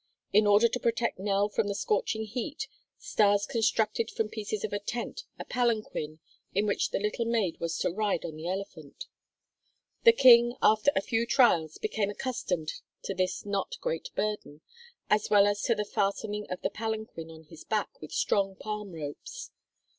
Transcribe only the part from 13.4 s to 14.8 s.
not great burden,